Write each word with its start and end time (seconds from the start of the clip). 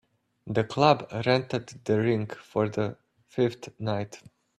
The 0.47 0.63
club 0.63 1.09
rented 1.27 1.67
the 1.85 2.01
rink 2.01 2.33
for 2.33 2.67
the 2.67 2.97
fifth 3.27 3.79
night. 3.79 4.19